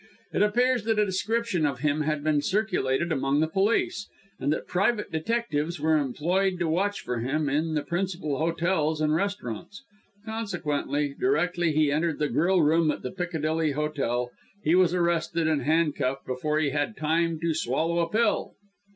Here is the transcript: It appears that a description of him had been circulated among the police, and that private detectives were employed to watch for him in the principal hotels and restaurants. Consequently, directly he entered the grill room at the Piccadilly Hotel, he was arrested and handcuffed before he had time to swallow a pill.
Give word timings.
It 0.33 0.41
appears 0.41 0.83
that 0.85 0.97
a 0.97 1.05
description 1.05 1.63
of 1.63 1.81
him 1.81 2.01
had 2.01 2.23
been 2.23 2.41
circulated 2.41 3.11
among 3.11 3.39
the 3.39 3.47
police, 3.47 4.09
and 4.39 4.51
that 4.51 4.65
private 4.65 5.11
detectives 5.11 5.79
were 5.79 5.95
employed 5.95 6.57
to 6.57 6.67
watch 6.67 7.01
for 7.01 7.19
him 7.19 7.47
in 7.47 7.75
the 7.75 7.83
principal 7.83 8.39
hotels 8.39 8.99
and 8.99 9.13
restaurants. 9.13 9.83
Consequently, 10.25 11.13
directly 11.19 11.71
he 11.71 11.91
entered 11.91 12.17
the 12.17 12.29
grill 12.29 12.63
room 12.63 12.89
at 12.89 13.03
the 13.03 13.11
Piccadilly 13.11 13.73
Hotel, 13.73 14.31
he 14.63 14.73
was 14.73 14.91
arrested 14.91 15.47
and 15.47 15.61
handcuffed 15.61 16.25
before 16.25 16.57
he 16.57 16.71
had 16.71 16.97
time 16.97 17.39
to 17.39 17.53
swallow 17.53 17.99
a 17.99 18.09
pill. 18.09 18.55